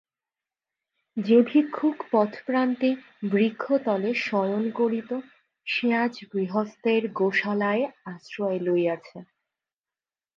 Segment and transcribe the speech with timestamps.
[1.17, 2.89] যে ভিক্ষুক পথপ্রান্তে
[3.31, 5.11] বৃক্ষতলে শয়ন করিত
[5.67, 7.83] সে আজ গৃহস্থের গোশালায়
[8.05, 9.17] আশ্রয় লইয়াছে।